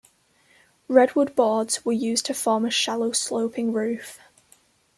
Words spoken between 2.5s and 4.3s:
a shallow sloping roof.